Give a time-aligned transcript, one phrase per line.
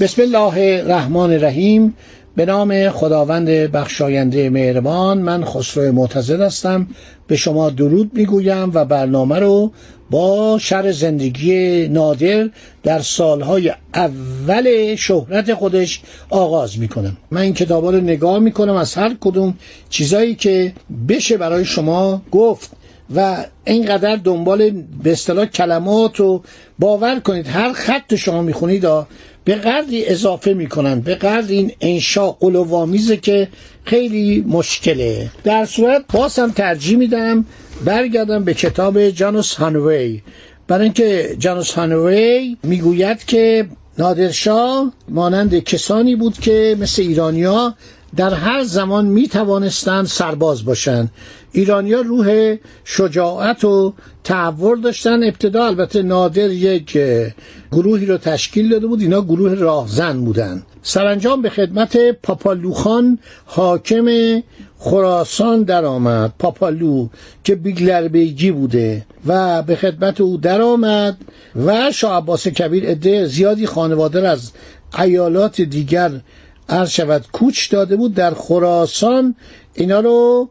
[0.00, 1.94] بسم الله الرحمن الرحیم.
[2.36, 6.86] به نام خداوند بخشاینده مهربان من خسرو معتزد هستم.
[7.26, 9.72] به شما درود می‌گویم و برنامه رو
[10.10, 12.50] با شر زندگی نادر
[12.82, 17.16] در سالهای اول شهرت خودش آغاز می‌کنم.
[17.30, 19.54] من این کتابا رو نگاه می‌کنم از هر کدوم
[19.90, 20.72] چیزایی که
[21.08, 22.70] بشه برای شما گفت
[23.16, 24.70] و اینقدر دنبال
[25.02, 26.42] به اصطلاح کلمات و
[26.78, 27.46] باور کنید.
[27.46, 28.84] هر خط شما می‌خونید
[29.48, 33.48] به قدری اضافه می‌کنن به قدر این انشا قلوامیزه که
[33.84, 35.30] خیلی مشکله.
[35.44, 37.44] در صورت باز هم ترجیح میدم
[37.84, 40.22] برگردم به کتاب جانوس هانوی.
[40.66, 47.74] برای اینکه جانوس هانوی می‌گوید که نادرشاه مانند کسانی بود که مثل ایرانیا
[48.16, 51.10] در هر زمان می توانستند سرباز باشند.
[51.52, 56.98] ایرانیا روح شجاعت و تحور داشتن ابتدا البته نادر یک
[57.72, 59.00] گروهی رو تشکیل داده بود.
[59.00, 64.08] اینا گروه راهزن بودن سرانجام به خدمت پاپالوخان حاکم
[64.78, 66.32] خراسان درآمد.
[66.38, 67.08] پاپالو
[67.44, 71.16] که بیگلر بیگی بوده و به خدمت او درآمد
[71.66, 74.52] و شاه عباس کبیر عده زیادی خانواده از
[74.98, 76.10] ایالات دیگر
[76.68, 79.34] عرض شود کوچ داده بود در خراسان
[79.74, 80.48] اینا رو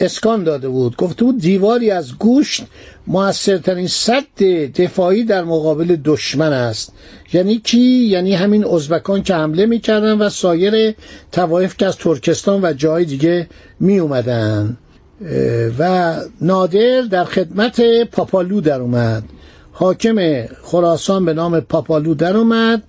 [0.00, 0.96] اسکان داده بود.
[0.96, 2.62] گفته بود دیواری از گوشت
[3.06, 4.42] موثرترین صد
[4.74, 6.92] دفاعی در مقابل دشمن است.
[7.32, 10.94] یعنی کی؟ یعنی همین ازبکان که حمله می‌کردن و سایر
[11.32, 13.48] توایف که از ترکستان و جای دیگه
[13.80, 14.76] می اومدن
[15.78, 17.80] و نادر در خدمت
[18.10, 19.22] پاپالو در اومد.
[19.72, 22.82] حاکم خراسان به نام پاپالو در اومد.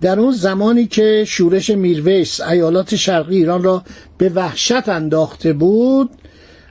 [0.00, 3.82] در اون زمانی که شورش میرویس ایالات شرقی ایران را
[4.18, 6.10] به وحشت انداخته بود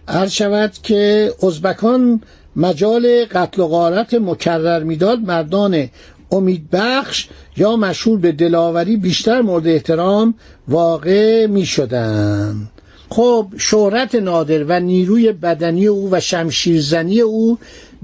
[0.08, 2.22] عرض شود که ازبکان
[2.56, 5.90] مجال قتل و غارت مکرر می‌داد مردان
[6.32, 10.34] امیدبخش یا مشهور به دلاوری بیشتر مورد احترام
[10.68, 12.70] واقع می شدن.
[13.10, 17.58] خب شهرت نادر و نیروی بدنی او و شمشیرزنی او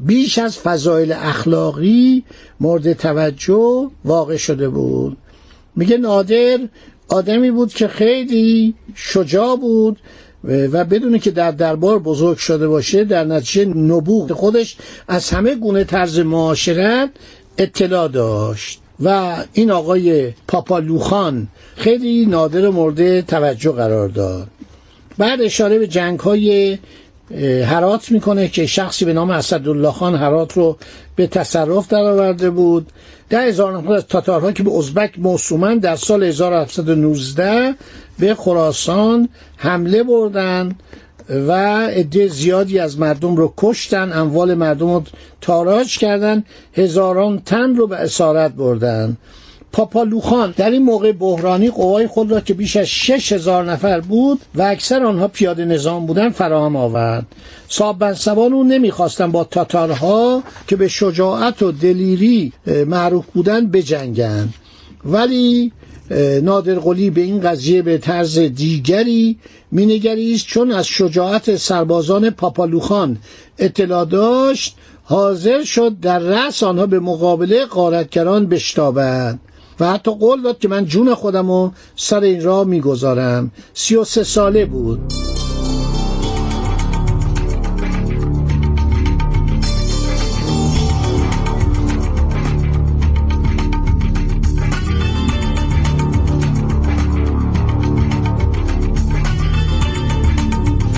[0.05, 2.23] بیش از فضایل اخلاقی
[2.59, 5.17] مورد توجه واقع شده بود.
[5.75, 6.59] میگه نادر
[7.09, 9.99] آدمی بود که خیلی شجاع بود
[10.43, 14.77] و بدونه که در دربار بزرگ شده باشه در نتیجه نبوغ خودش
[15.07, 17.09] از همه گونه طرز معاشرت
[17.57, 18.81] اطلاع داشت.
[19.03, 24.47] و این آقای پاپالوخان خیلی نادر مورد توجه قرار داد.
[25.17, 26.77] بعد اشاره به جنگ های
[27.65, 30.77] هرات می‌کنه که شخصی به نام اسدالله خان هرات رو
[31.15, 32.87] به تصرف درآورده بود.
[33.29, 37.75] ده هزار نفر از تاتارها که به ازبک موسومن در سال 1719
[38.19, 40.75] به خراسان حمله بردن
[41.29, 41.51] و
[41.87, 45.03] عده زیادی از مردم رو کشتن اموال مردم رو
[45.41, 49.17] تاراج کردن هزاران تن رو به اسارت بردن.
[49.71, 50.53] پاپالوخان.
[50.57, 54.61] در این موقع بحرانی قوای خود را که بیش از شش هزار نفر بود و
[54.61, 57.25] اکثر آنها پیاده نظام بودن فراهم آورد.
[57.69, 62.53] صاحب بنسبان او نمی‌خواستن با تاتارها که به شجاعت و دلیری
[62.87, 64.49] معروف بودن بجنگن
[65.05, 65.71] ولی
[66.41, 69.37] نادرقلی به این قضیه به طرز دیگری
[69.71, 73.17] مینگریست چون از شجاعت سربازان پاپالوخان
[73.57, 79.39] اطلاع داشت حاضر شد در رأس آنها به مقابله قارتگران بشتابد.
[79.79, 83.51] و حتی قول داد که من جون خودم رو سر این راه می‌گذارم.
[83.73, 84.99] سی و سه ساله بود.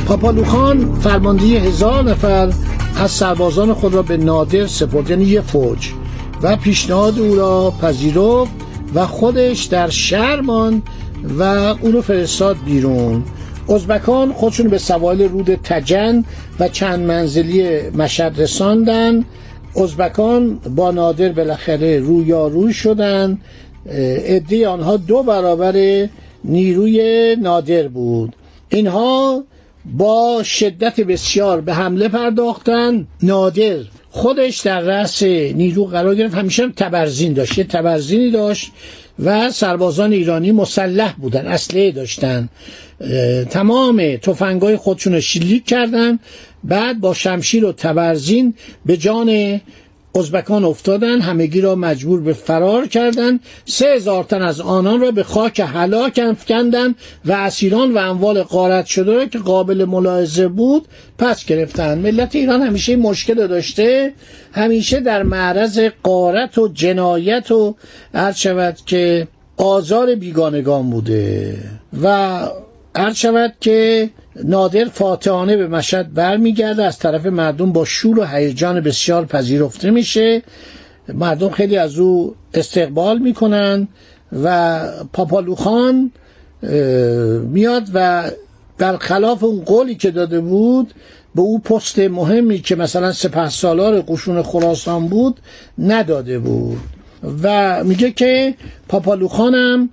[0.08, 2.54] پاپالوخان فرماندهی هزار نفر
[2.96, 5.90] از سربازان خود را به نادر سپرد یعنی یه فوج.
[6.42, 8.61] و پیشنهاد او را پذیرفت.
[8.96, 10.42] و خودش در شهر
[11.40, 11.44] و
[11.82, 13.24] او رو فرستاد بیرون.
[13.70, 16.24] ازبکان خودشون به سوال رود تجن
[16.60, 19.26] و چند منزلی مشد رساندن
[19.76, 22.34] ازبکان با نادر بالاخره روی
[22.74, 23.38] شدن.
[24.26, 26.08] عده آنها دو برابر
[26.44, 28.36] نیروی نادر بود.
[28.70, 29.44] اینها
[29.86, 33.08] با شدت بسیار به حمله پرداختن.
[33.24, 33.78] نادر
[34.14, 36.36] خودش در رأس نیرو قرار گرفت.
[36.36, 37.58] همیشه تبرزین داشت.
[37.58, 38.72] یه تبرزینی داشت
[39.20, 42.50] و سربازان ایرانی مسلح بودن اسلحه داشتن.
[43.50, 46.20] تمام تفنگای خودشون رو شلیک کردن.
[46.64, 48.54] بعد با شمشیر و تبرزین
[48.86, 49.62] به جان
[50.16, 55.24] ازبکان افتادن همگی را مجبور به فرار کردند سه هزار تن از آنان را به
[55.24, 60.88] خاک هلاک افکندند و اسیران و اموال غارت شده را که قابل ملاحظه بود
[61.18, 64.14] پس گرفتند ملت ایران همیشه مشکل داشته
[64.54, 67.76] همیشه در معرض قارت و جنایت و
[68.14, 71.58] هر شود که آزار بیگانگان بوده
[72.04, 72.40] و
[72.96, 76.84] هر شود که نادر فاتحانه به مشهد برمیگرده.
[76.84, 80.42] از طرف مردم با شور و هیجان بسیار پذیرفته میشه.
[81.14, 83.88] مردم خیلی از او استقبال می‌کنن
[84.44, 86.12] و پاپالوخان
[87.44, 88.32] میاد و
[88.78, 90.94] در خلاف اون قولی که داده بود
[91.36, 95.40] به او پست مهمی که مثلا سپه سالار قشون خراسان بود
[95.80, 96.78] نداده بود.
[97.44, 98.56] و میگه که
[98.88, 99.90] پاپالوخانم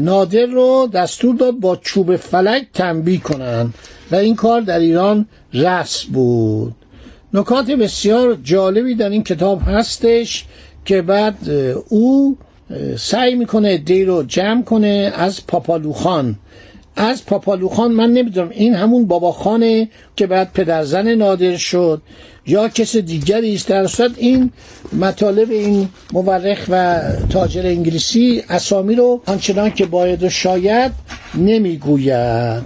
[0.00, 3.74] نادر رو دستور داد با چوب فلک تنبیه کنند
[4.10, 6.74] و این کار در ایران رسم بود.
[7.34, 10.44] نکات بسیار جالبی در این کتاب هستش
[10.84, 11.50] که بعد
[11.88, 12.36] او
[12.98, 16.38] سعی می‌کنه دی رو جمع کنه از پاپالوخان.
[16.96, 22.02] از پاپالوخان من نمی‌دونم این همون بابا خانه که بعد پدرزن نادر شد
[22.46, 23.68] یا کس دیگری است.
[23.68, 24.50] در صورت این
[24.92, 27.00] مطالب این مورخ و
[27.30, 30.92] تاجر انگلیسی اسامی رو آنچنان که باید و شاید
[31.34, 32.62] نمی‌گوید.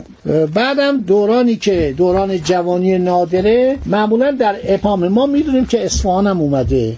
[0.55, 5.09] بعدم دورانی که دوران جوانی نادره معمولا در اپام.
[5.09, 6.97] ما می‌دونیم که اصفهان هم اومده.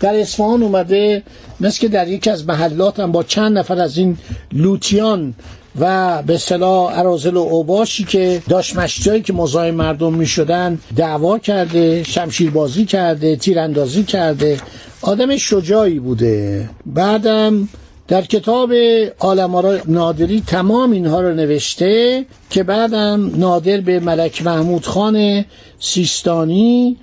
[0.00, 1.22] در اصفهان اومده
[1.60, 4.16] مثل که در یکی از محلات هم با چند نفر از این
[4.52, 5.34] لوتیان
[5.80, 11.38] و به صلاح ارازل و اوباشی که داشت مشتایی که مزاحم مردم می شدن دعوا
[11.38, 14.60] کرده شمشیربازی کرده تیراندازی کرده
[15.02, 16.70] آدم شجاعی بوده.
[16.86, 17.68] بعدم
[18.08, 18.72] در کتاب
[19.18, 25.44] آلمارا نادری تمام اینها رو نوشته که بعدم نادر به ملک محمود خان
[25.78, 26.96] سیستانی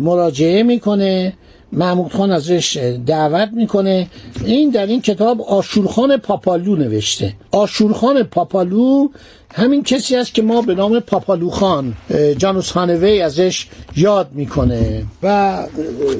[0.00, 1.32] مراجعه می‌کنه.
[1.72, 4.06] محمود خان ازش دعوت می‌کنه.
[4.44, 7.32] این در این کتاب آشورخان پاپالو نوشته.
[7.50, 9.08] آشورخان پاپالو
[9.54, 11.94] همین کسی است که ما به نام پاپالو خان
[12.38, 15.02] جانوس خانوی ازش یاد می‌کنه.
[15.22, 15.58] و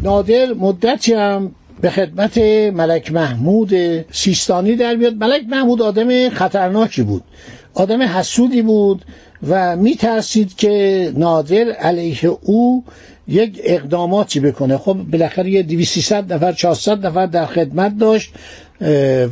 [0.02, 2.38] نادر مدتی هم به خدمت
[2.74, 3.70] ملک محمود
[4.12, 5.14] سیستانی در بیاد.
[5.14, 7.22] ملک محمود آدم خطرناکی بود.
[7.74, 9.04] آدم حسودی بود
[9.48, 12.84] و میترسید که نادر علیه او
[13.30, 14.78] یک اقداماتی بکنه.
[14.78, 18.32] خب بالاخره یه 200 نفر 400 نفر در خدمت داشت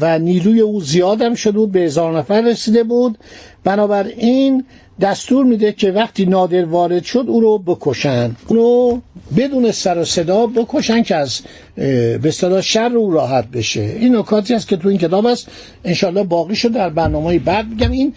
[0.00, 3.18] و نیروی او زیادم شده بود به هزار نفر رسیده بود.
[3.64, 4.64] بنابراین
[5.00, 8.36] دستور میده که وقتی نادر وارد شد او رو بکشن.
[8.48, 9.00] اونو
[9.36, 11.40] بدون سر و صدا بکشن که از
[12.22, 13.80] به صدا شر او راحت بشه.
[13.80, 15.48] این نکاتی است که تو این کتاب است.
[15.84, 16.72] انشالله باقی شد.
[16.72, 18.14] در برنامه بعد میگم این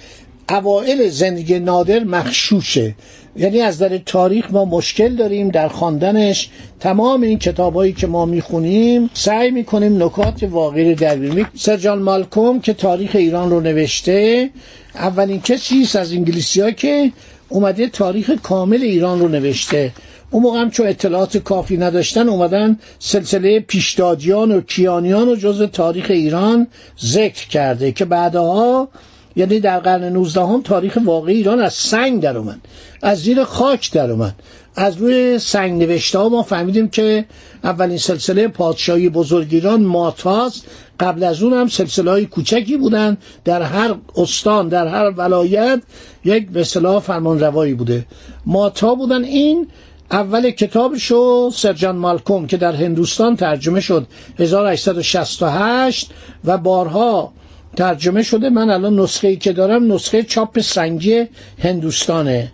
[0.50, 2.96] اوائل زندگی نادر مخشوشه.
[3.36, 6.50] یعنی از در تاریخ ما مشکل داریم در خواندنش.
[6.80, 11.48] تمام این کتابایی که ما می‌خونیم سعی می‌کنیم نکات واقعی رو در بیاریم.
[11.56, 14.50] سرجان مالکوم که تاریخ ایران رو نوشته
[14.96, 17.12] اولین کسی است از انگلیسی که
[17.50, 19.92] اومده تاریخ کامل ایران رو نوشته.
[20.32, 26.06] اون موقع هم چون اطلاعات کافی نداشتن اومدن سلسله پیشدادیان و کیانیان و جز تاریخ
[26.10, 26.68] ایران
[27.06, 28.90] ذکر کرده که بعدها
[29.36, 32.60] یعنی در قرن 19 هم تاریخ واقعی ایران از سنگ در اومد
[33.02, 34.36] از زیر خاک در اومد.
[34.76, 37.26] از روی سنگ نوشته ها ما فهمیدیم که
[37.64, 40.66] اولین سلسله پادشاهی بزرگ ایران ماتاست
[41.00, 43.18] قبل از اون هم سلسله های کوچکی بودن.
[43.46, 45.82] در هر استان در هر ولایت
[46.26, 46.64] یک به
[47.00, 48.06] فرمان روایی بوده.
[48.46, 49.68] ماتا بودن این
[50.12, 54.08] اول کتابشو سرجان مالکوم که در هندوستان ترجمه شد
[54.40, 56.12] 1868
[56.46, 57.34] و بارها
[57.76, 58.50] ترجمه شده.
[58.50, 61.26] من الان نسخه ای که دارم نسخه چاپ سنگی
[61.60, 62.52] هندوستانه.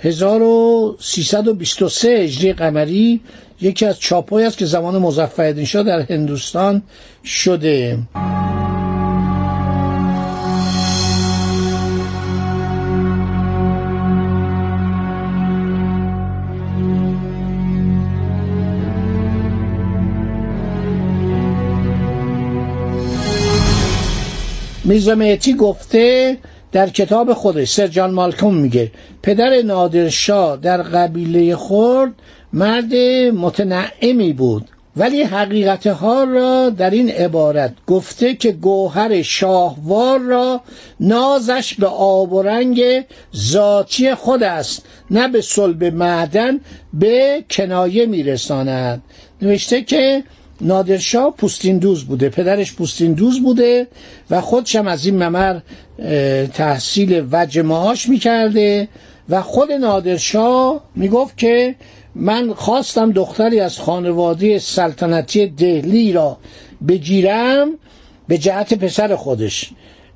[0.00, 3.20] 1323 هجری قمری
[3.60, 6.82] یکی از چاپایی است که زمان مظفرالدین شاه در هندوستان
[7.24, 7.98] شده.
[24.86, 26.36] میزمعتی گفته
[26.72, 28.90] در کتاب خودش سر جان مالکوم میگه
[29.22, 32.12] پدر نادرشاه در قبیله خورد
[32.52, 32.94] مرد
[33.34, 40.60] متنعمی بود ولی حقیقت ها را در این عبارت گفته که گوهر شاهوار را
[41.00, 43.04] نازش به آب و رنگ
[43.36, 46.60] ذاتی خود است نه به صلب معدن
[46.94, 49.02] به کنایه میرساند.
[49.42, 50.24] نوشته که
[50.60, 52.28] نادرشاه پوستین دوز بوده.
[52.28, 53.86] پدرش پوستین دوز بوده
[54.30, 55.60] و خودشم از این ممر
[56.46, 58.88] تحصیل وجه معاش می‌کرده
[59.28, 61.74] و خود نادرشاه می‌گفت که
[62.14, 66.38] من خواستم دختری از خانواده سلطنتی دهلی را
[66.88, 67.68] بگیرم
[68.28, 69.70] به جهت پسر خودش.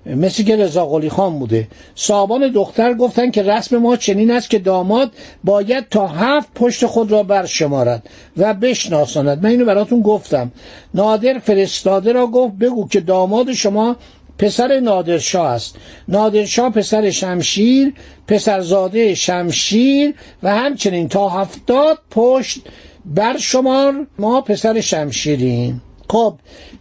[0.06, 1.68] مثل که رضا قلی خان بوده.
[1.94, 5.12] صاحبان دختر گفتن که رسم ما چنین است که داماد
[5.44, 8.02] باید تا هفت پشت خود را برشمارد
[8.36, 9.42] و بشناساند.
[9.42, 10.52] من اینو براتون گفتم.
[10.94, 13.96] نادر فرستاده را گفت بگو که داماد شما
[14.38, 15.76] پسر نادرشاه است.
[16.08, 17.94] نادرشاه پسر شمشیر
[18.28, 22.60] پسرزاده شمشیر و همچنین تا هفتاد پشت
[23.04, 25.82] بر شمار ما پسر شمشیریم.
[26.10, 26.34] خب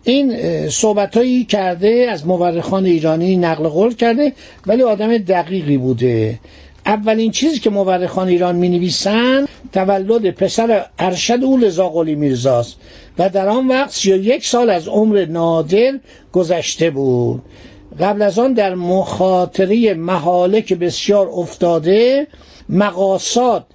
[0.04, 0.36] این
[0.70, 4.34] صحبت هایی کرده از مورخان ایرانی نقل قول کرده
[4.68, 6.40] ولی آدم دقیقی بوده.
[6.86, 12.78] اولین چیزی که مورخان ایران می نویسن تولد پسر ارشد او لزاقلی میرزاست
[13.20, 16.00] و در آن وقت سی یک سال از عمر نادر
[16.32, 17.42] گذشته بود.
[18.00, 22.28] قبل از آن در مخاطره محالک بسیار افتاده
[22.70, 23.66] مقاسات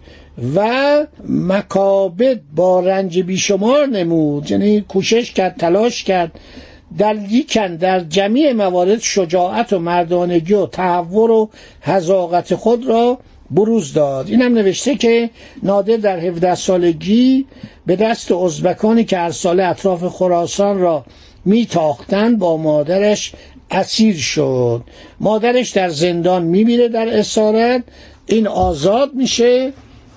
[0.54, 4.50] و مکابد با رنج بیشمار نمود.
[4.50, 6.32] یعنی کوشش کرد تلاش کرد.
[6.98, 11.50] در لیکن در جمیع موارد شجاعت و مردانگی و تحور و
[11.80, 13.18] حذاقت خود را
[13.50, 14.28] بروز داد.
[14.30, 15.30] این هم نوشته که
[15.62, 17.46] نادر در 17 سالگی
[17.86, 21.04] به دست ازبکانی که هر ساله اطراف خراسان را
[21.44, 23.32] میتاختند با مادرش
[23.70, 24.82] اسیر شد.
[25.20, 27.82] مادرش در زندان میمیره در اسارت.
[28.26, 29.72] این آزاد میشه.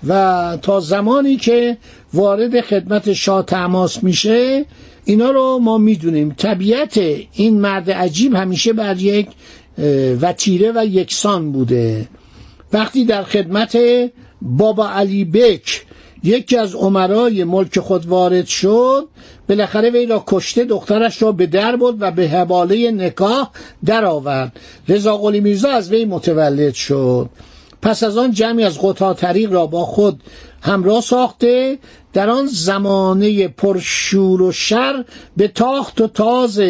[0.07, 1.77] و تا زمانی که
[2.13, 4.65] وارد خدمت شاه تماس میشه
[5.05, 6.35] اینا رو ما می‌دونیم.
[6.37, 6.97] طبیعت
[7.33, 9.27] این مرد عجیب همیشه بر یک
[10.21, 12.07] وتیره و یکسان بوده.
[12.73, 13.77] وقتی در خدمت
[14.41, 15.85] بابا علی بک
[16.23, 19.07] یکی از عمرای ملک خود وارد شد
[19.49, 23.49] بالاخره وی را کشته دخترش را به در بود و به حباله نکاح
[23.85, 24.59] درآورد.
[24.87, 27.29] رضا قلی میرزا از وی متولد شد.
[27.81, 30.23] پس از آن جمعی از قطع طریق را با خود
[30.61, 31.77] همراه ساخته
[32.13, 35.05] در آن زمانه پرشور و شر
[35.37, 36.61] به تاخت و تاز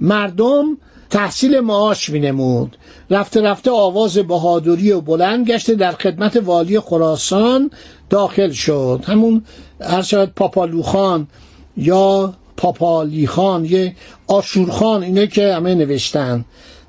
[0.00, 0.76] مردم
[1.10, 2.76] تحصیل معاش می نمود
[3.10, 7.70] رفته رفته آواز بهادری و بلند گشته در خدمت والی خراسان
[8.10, 9.04] داخل شد.
[9.06, 9.44] همون
[9.80, 11.28] هر شود پاپالوخان
[11.76, 13.94] یا پاپالی خان یه
[14.26, 16.44] آشورخان اینه که همه نوشتن.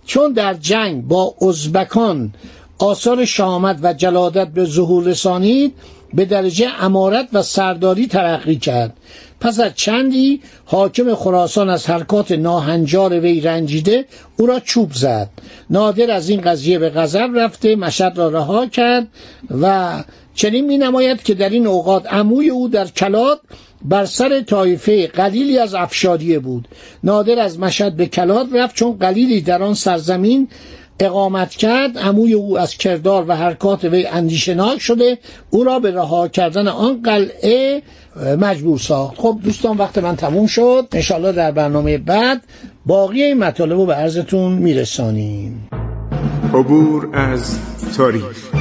[0.06, 2.34] چون در جنگ با ازبکان
[2.82, 5.74] آثار شامت و جلادت به ظهور رسانید
[6.14, 8.94] به درجه امارت و سرداری ترقی کرد.
[9.40, 14.06] پس از چندی حاکم خراسان از حرکات ناهنجار وی رنجیده
[14.38, 15.30] او را چوب زد.
[15.70, 19.08] نادر از این قضیه به غضب رفته مشد را رها کرد
[19.62, 19.94] و
[20.36, 23.40] چنین می نماید که در این اوقات عموی او در کلات
[23.86, 26.68] بر سر طایفه قلیلی از افشاریه بود.
[27.04, 30.48] نادر از مشد به کلات رفت چون قلیلی در آن سرزمین
[31.02, 35.18] اقامت کرد عموی او از کردار و حرکات وی اندیشناک شده
[35.50, 37.82] او را به رها کردن آن قلعه
[38.40, 39.18] مجبور ساخت.
[39.18, 40.88] خب دوستان وقت من تموم شد.
[40.92, 42.44] انشالله در برنامه بعد
[42.86, 45.70] باقی این مطالب رو به عرضتون میرسانیم.
[46.54, 47.60] عبور از
[47.98, 48.61] تاریخ